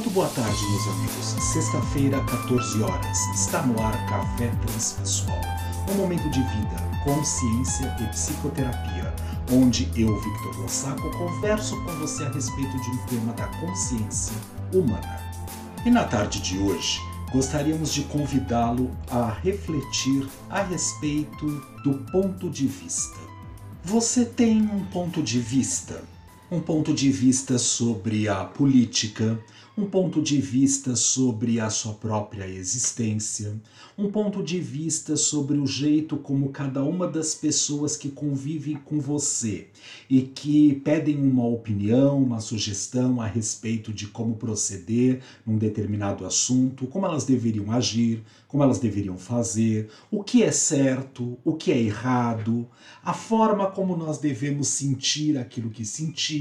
[0.00, 1.26] Muito boa tarde, meus amigos.
[1.52, 3.18] Sexta-feira, 14 horas.
[3.34, 5.38] Está no ar Café Transpessoal.
[5.90, 9.14] Um momento de vida, consciência e psicoterapia,
[9.52, 14.34] onde eu, Victor Lossaco, converso com você a respeito de um tema da consciência
[14.72, 15.20] humana.
[15.84, 16.98] E na tarde de hoje,
[17.30, 21.46] gostaríamos de convidá-lo a refletir a respeito
[21.84, 23.18] do ponto de vista.
[23.84, 26.02] Você tem um ponto de vista?
[26.52, 29.38] Um ponto de vista sobre a política,
[29.78, 33.54] um ponto de vista sobre a sua própria existência,
[33.96, 38.98] um ponto de vista sobre o jeito como cada uma das pessoas que convivem com
[38.98, 39.68] você
[40.08, 46.86] e que pedem uma opinião, uma sugestão a respeito de como proceder num determinado assunto,
[46.88, 51.78] como elas deveriam agir, como elas deveriam fazer, o que é certo, o que é
[51.78, 52.66] errado,
[53.02, 56.39] a forma como nós devemos sentir aquilo que sentimos,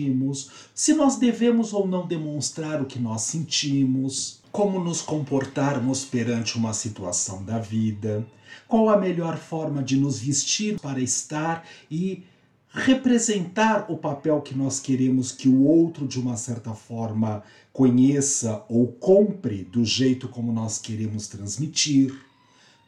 [0.74, 6.74] se nós devemos ou não demonstrar o que nós sentimos, como nos comportarmos perante uma
[6.74, 8.26] situação da vida,
[8.68, 12.24] qual a melhor forma de nos vestir para estar e
[12.72, 17.44] representar o papel que nós queremos que o outro, de uma certa forma,
[17.74, 22.14] conheça ou compre do jeito como nós queremos transmitir.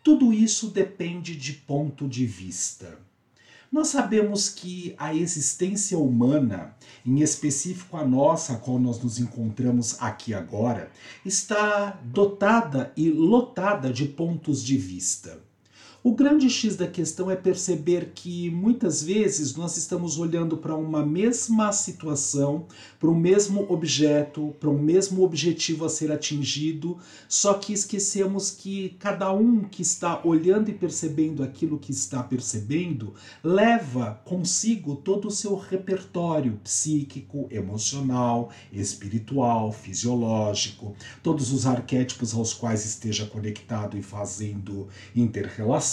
[0.03, 2.99] Tudo isso depende de ponto de vista.
[3.71, 9.95] Nós sabemos que a existência humana, em específico a nossa, a qual nós nos encontramos
[10.01, 10.91] aqui agora,
[11.25, 15.41] está dotada e lotada de pontos de vista.
[16.03, 21.05] O grande X da questão é perceber que muitas vezes nós estamos olhando para uma
[21.05, 22.65] mesma situação,
[22.99, 26.97] para um mesmo objeto, para um mesmo objetivo a ser atingido,
[27.29, 33.13] só que esquecemos que cada um que está olhando e percebendo aquilo que está percebendo
[33.43, 42.85] leva consigo todo o seu repertório psíquico, emocional, espiritual, fisiológico, todos os arquétipos aos quais
[42.85, 45.90] esteja conectado e fazendo interrelação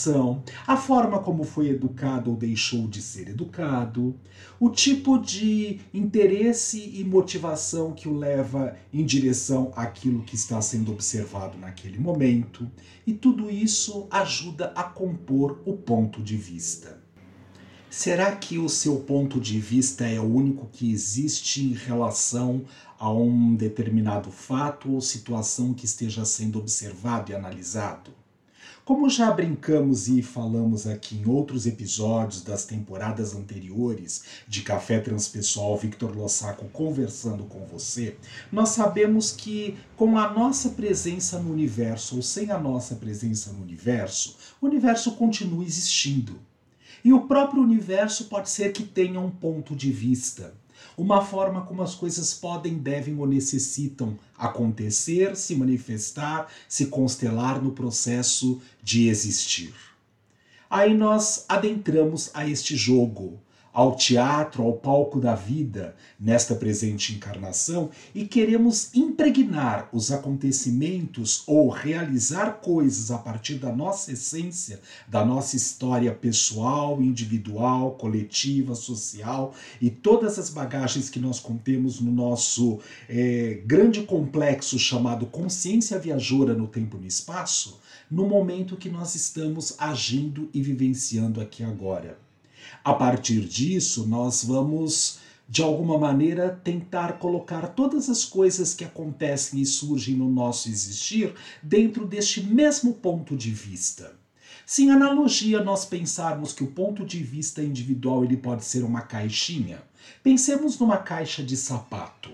[0.67, 4.15] a forma como foi educado ou deixou de ser educado,
[4.61, 10.93] o tipo de interesse e motivação que o leva em direção àquilo que está sendo
[10.93, 12.71] observado naquele momento,
[13.07, 16.99] e tudo isso ajuda a compor o ponto de vista.
[17.91, 22.65] Será que o seu ponto de vista é o único que existe em relação
[22.99, 28.18] a um determinado fato ou situação que esteja sendo observado e analisado?
[28.89, 35.77] Como já brincamos e falamos aqui em outros episódios das temporadas anteriores de Café Transpessoal
[35.77, 38.17] Victor Lossaco conversando com você,
[38.51, 43.61] nós sabemos que com a nossa presença no universo ou sem a nossa presença no
[43.61, 46.41] universo, o universo continua existindo.
[47.05, 50.55] E o próprio universo pode ser que tenha um ponto de vista
[50.99, 57.71] uma forma como as coisas podem, devem ou necessitam acontecer, se manifestar, se constelar no
[57.71, 59.73] processo de existir.
[60.69, 63.39] Aí nós adentramos a este jogo,
[63.73, 71.69] ao teatro, ao palco da vida nesta presente encarnação e queremos impregnar os acontecimentos ou
[71.69, 79.91] realizar coisas a partir da nossa essência, da nossa história pessoal, individual, coletiva, social e
[79.91, 86.67] todas as bagagens que nós contemos no nosso é, grande complexo chamado consciência viajora no
[86.67, 87.79] tempo e no espaço,
[88.11, 92.28] no momento que nós estamos agindo e vivenciando aqui agora.
[92.85, 95.19] A partir disso, nós vamos,
[95.49, 101.35] de alguma maneira, tentar colocar todas as coisas que acontecem e surgem no nosso existir
[101.63, 104.17] dentro deste mesmo ponto de vista.
[104.65, 109.03] Se em analogia nós pensarmos que o ponto de vista individual ele pode ser uma
[109.03, 109.83] caixinha,
[110.23, 112.31] pensemos numa caixa de sapato.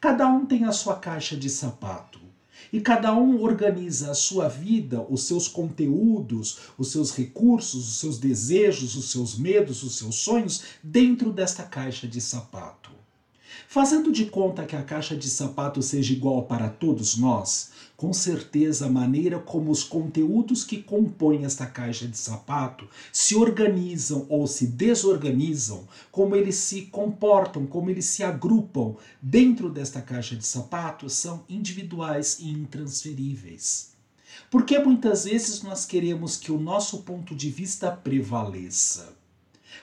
[0.00, 2.27] Cada um tem a sua caixa de sapato
[2.72, 8.18] e cada um organiza a sua vida, os seus conteúdos, os seus recursos, os seus
[8.18, 12.77] desejos, os seus medos, os seus sonhos dentro desta caixa de sapato.
[13.66, 18.86] Fazendo de conta que a caixa de sapato seja igual para todos nós, com certeza
[18.86, 24.68] a maneira como os conteúdos que compõem esta caixa de sapato se organizam ou se
[24.68, 31.44] desorganizam, como eles se comportam, como eles se agrupam dentro desta caixa de sapato, são
[31.48, 33.90] individuais e intransferíveis.
[34.50, 39.17] Porque muitas vezes nós queremos que o nosso ponto de vista prevaleça.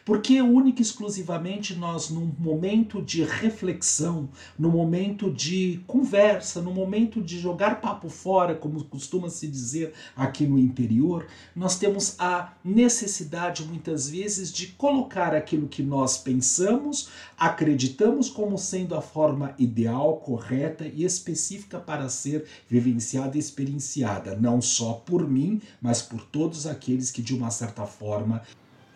[0.04, 7.22] Porque única e exclusivamente nós, num momento de reflexão, no momento de conversa, no momento
[7.22, 13.64] de jogar papo fora, como costuma se dizer aqui no interior, nós temos a necessidade
[13.64, 20.86] muitas vezes de colocar aquilo que nós pensamos, acreditamos como sendo a forma ideal, correta
[20.86, 27.12] e específica para ser vivenciada e experienciada, não só por mim, mas por todos aqueles
[27.12, 28.42] que de uma certa forma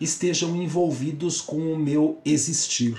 [0.00, 2.96] estejam envolvidos com o meu existir.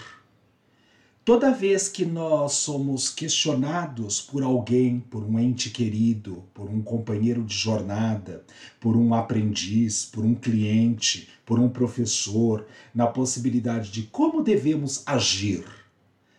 [1.23, 7.43] Toda vez que nós somos questionados por alguém, por um ente querido, por um companheiro
[7.43, 8.43] de jornada,
[8.79, 15.63] por um aprendiz, por um cliente, por um professor, na possibilidade de como devemos agir.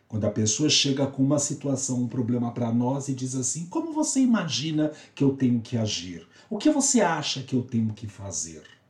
[0.09, 3.93] Quando a pessoa chega com uma situação, um problema para nós e diz assim: Como
[3.93, 6.27] você imagina que eu tenho que agir?
[6.51, 8.82] O que você acha que eu tenho que fazer?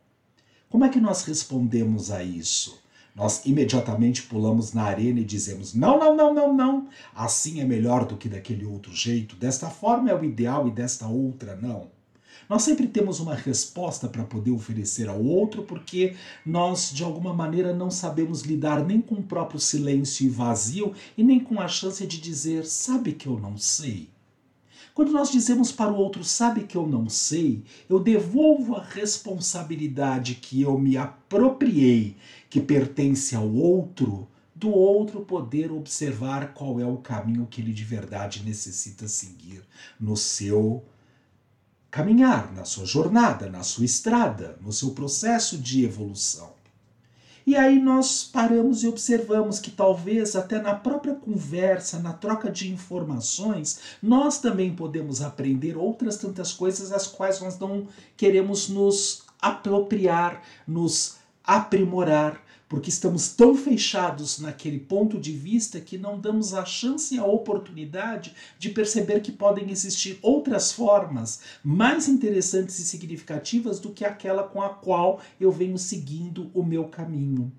[0.73, 2.81] Como é que nós respondemos a isso?
[3.15, 6.89] Nós imediatamente pulamos na arena e dizemos: não, não, não, não, não.
[7.15, 9.37] Assim é melhor do que daquele outro jeito.
[9.37, 11.91] Desta forma é o ideal e desta outra não.
[12.49, 17.75] Nós sempre temos uma resposta para poder oferecer ao outro, porque nós, de alguma maneira,
[17.75, 22.07] não sabemos lidar nem com o próprio silêncio e vazio e nem com a chance
[22.07, 24.09] de dizer: sabe que eu não sei.
[24.95, 30.35] Quando nós dizemos para o outro, sabe que eu não sei, eu devolvo a responsabilidade
[30.35, 32.17] que eu me apropriei,
[32.51, 37.85] que pertence ao outro, do outro poder observar qual é o caminho que ele de
[37.85, 39.63] verdade necessita seguir
[39.99, 40.85] no seu
[41.91, 46.62] caminhar, na sua jornada, na sua estrada, no seu processo de evolução.
[47.47, 52.73] E aí nós paramos e observamos que talvez até na própria conversa, na troca de
[52.73, 57.87] informações, nós também podemos aprender outras tantas coisas as quais nós não
[58.17, 62.41] queremos nos apropriar, nos aprimorar,
[62.73, 67.25] porque estamos tão fechados naquele ponto de vista que não damos a chance e a
[67.27, 74.43] oportunidade de perceber que podem existir outras formas mais interessantes e significativas do que aquela
[74.43, 77.53] com a qual eu venho seguindo o meu caminho.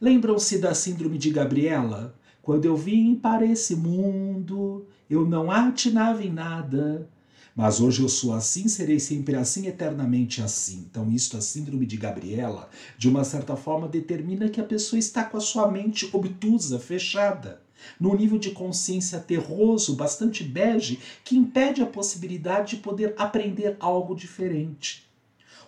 [0.00, 2.14] Lembram-se da Síndrome de Gabriela?
[2.40, 7.10] Quando eu vim para esse mundo, eu não atinava em nada,
[7.54, 10.86] mas hoje eu sou assim, serei sempre assim, eternamente assim.
[10.90, 12.68] Então, isto, a síndrome de Gabriela,
[12.98, 17.62] de uma certa forma, determina que a pessoa está com a sua mente obtusa, fechada
[18.00, 24.14] num nível de consciência terroso, bastante bege, que impede a possibilidade de poder aprender algo
[24.14, 25.04] diferente.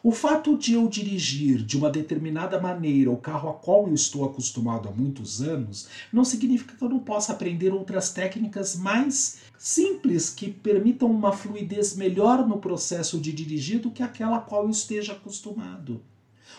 [0.06, 4.24] O fato de eu dirigir de uma determinada maneira o carro a qual eu estou
[4.24, 10.30] acostumado há muitos anos não significa que eu não possa aprender outras técnicas mais simples
[10.30, 14.70] que permitam uma fluidez melhor no processo de dirigir do que aquela a qual eu
[14.70, 16.00] esteja acostumado.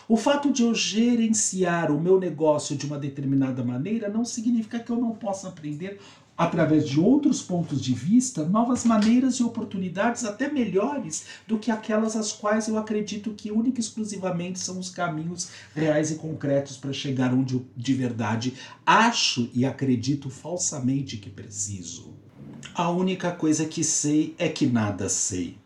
[0.06, 4.92] O fato de eu gerenciar o meu negócio de uma determinada maneira não significa que
[4.92, 5.98] eu não possa aprender
[6.38, 12.14] através de outros pontos de vista, novas maneiras e oportunidades até melhores do que aquelas
[12.14, 16.92] as quais eu acredito que única e exclusivamente são os caminhos reais e concretos para
[16.92, 18.54] chegar onde eu de verdade
[18.86, 22.14] acho e acredito falsamente que preciso.
[22.72, 25.58] A única coisa que sei é que nada sei.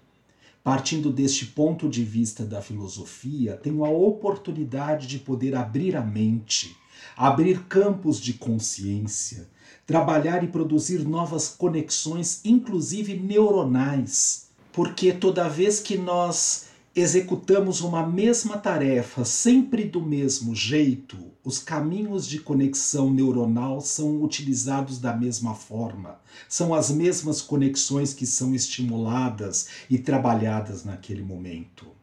[0.65, 6.75] Partindo deste ponto de vista da filosofia, tenho a oportunidade de poder abrir a mente,
[7.17, 9.49] abrir campos de consciência,
[9.87, 14.49] trabalhar e produzir novas conexões, inclusive neuronais.
[14.73, 22.27] Porque toda vez que nós executamos uma mesma tarefa sempre do mesmo jeito, os caminhos
[22.27, 26.21] de conexão neuronal são utilizados da mesma forma.
[26.49, 32.02] São as mesmas conexões que são estimuladas e trabalhadas naquele momento.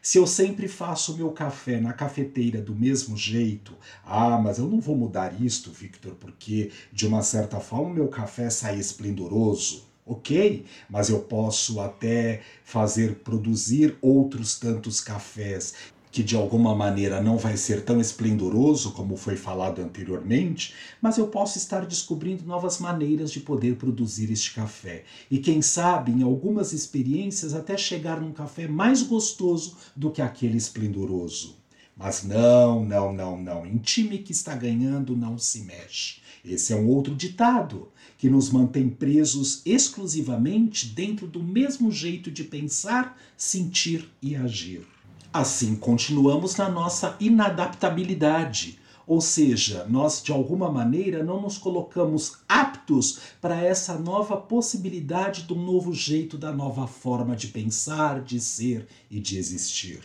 [0.00, 3.74] Se eu sempre faço meu café na cafeteira do mesmo jeito,
[4.04, 8.48] ah, mas eu não vou mudar isto, Victor, porque de uma certa forma meu café
[8.48, 9.86] sai esplendoroso.
[10.06, 15.74] Ok, mas eu posso até fazer produzir outros tantos cafés
[16.18, 21.28] que de alguma maneira não vai ser tão esplendoroso como foi falado anteriormente, mas eu
[21.28, 25.04] posso estar descobrindo novas maneiras de poder produzir este café.
[25.30, 30.56] E quem sabe, em algumas experiências, até chegar num café mais gostoso do que aquele
[30.56, 31.54] esplendoroso.
[31.96, 33.64] Mas não, não, não, não.
[33.64, 36.16] Em time que está ganhando não se mexe.
[36.44, 42.42] Esse é um outro ditado que nos mantém presos exclusivamente dentro do mesmo jeito de
[42.42, 44.84] pensar, sentir e agir.
[45.30, 53.18] Assim, continuamos na nossa inadaptabilidade, ou seja, nós de alguma maneira não nos colocamos aptos
[53.38, 59.20] para essa nova possibilidade do novo jeito, da nova forma de pensar, de ser e
[59.20, 60.00] de existir.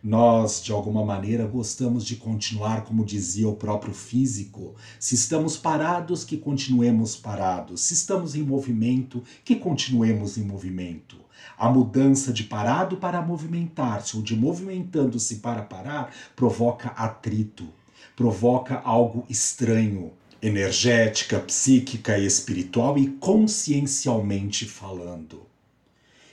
[0.00, 4.76] Nós, de alguma maneira, gostamos de continuar, como dizia o próprio físico.
[5.00, 7.80] Se estamos parados, que continuemos parados.
[7.80, 11.25] Se estamos em movimento, que continuemos em movimento.
[11.58, 17.68] A mudança de parado para movimentar-se ou de movimentando-se para parar provoca atrito,
[18.14, 20.12] provoca algo estranho,
[20.42, 25.46] energética, psíquica, espiritual e consciencialmente falando.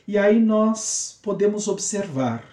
[0.07, 2.43] E aí nós podemos observar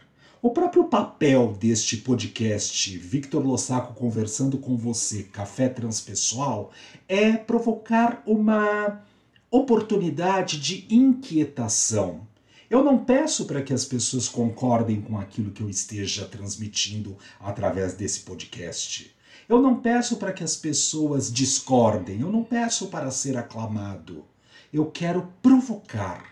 [0.43, 6.71] o próprio papel deste podcast, Victor Lossaco conversando com você, Café Transpessoal,
[7.07, 9.03] é provocar uma
[9.51, 12.27] oportunidade de inquietação.
[12.71, 17.95] Eu não peço para que as pessoas concordem com aquilo que eu esteja transmitindo através
[17.95, 19.13] desse podcast.
[19.49, 24.25] Eu não peço para que as pessoas discordem, eu não peço para ser aclamado.
[24.73, 26.25] Eu quero provocar.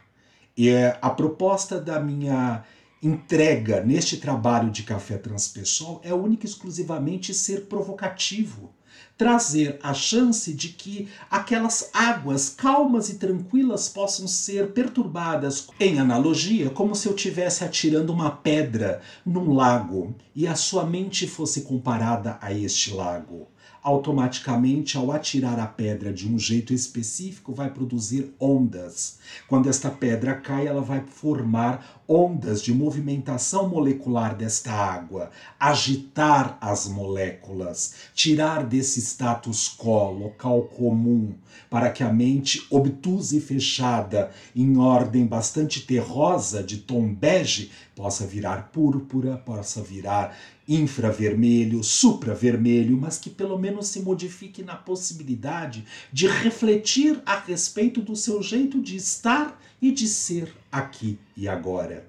[0.56, 2.64] E é a proposta da minha
[3.02, 8.72] entrega neste trabalho de café transpessoal é única e exclusivamente ser provocativo,
[9.18, 16.70] trazer a chance de que aquelas águas calmas e tranquilas possam ser perturbadas, em analogia,
[16.70, 22.38] como se eu estivesse atirando uma pedra num lago e a sua mente fosse comparada
[22.40, 23.48] a este lago
[23.82, 29.18] automaticamente, ao atirar a pedra de um jeito específico, vai produzir ondas.
[29.46, 35.30] Quando esta pedra cai, ela vai formar ondas de movimentação molecular desta água,
[35.60, 41.34] agitar as moléculas, tirar desse status quo, local comum,
[41.68, 48.26] para que a mente obtusa e fechada, em ordem bastante terrosa, de tom bege, possa
[48.26, 50.34] virar púrpura, possa virar
[50.68, 58.14] infravermelho, supravermelho, mas que pelo menos se modifique na possibilidade de refletir a respeito do
[58.14, 62.06] seu jeito de estar e de ser aqui e agora.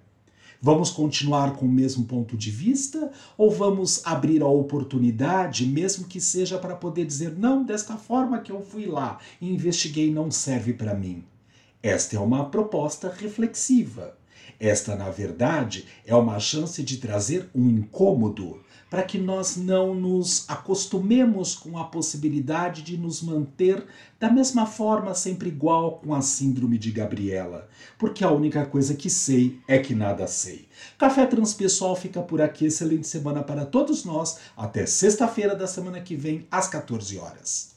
[0.61, 6.19] Vamos continuar com o mesmo ponto de vista ou vamos abrir a oportunidade, mesmo que
[6.19, 10.73] seja para poder dizer não, desta forma que eu fui lá e investiguei não serve
[10.73, 11.23] para mim?
[11.81, 14.18] Esta é uma proposta reflexiva.
[14.59, 20.49] Esta, na verdade, é uma chance de trazer um incômodo para que nós não nos
[20.49, 23.85] acostumemos com a possibilidade de nos manter
[24.19, 29.09] da mesma forma, sempre igual com a síndrome de Gabriela, porque a única coisa que
[29.09, 30.67] sei é que nada sei.
[30.97, 32.65] Café Transpessoal fica por aqui.
[32.65, 34.39] Excelente semana para todos nós.
[34.57, 37.67] Até sexta-feira da semana que vem, às 14 horas.